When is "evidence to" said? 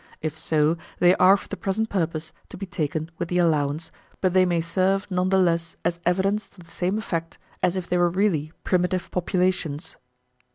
6.07-6.59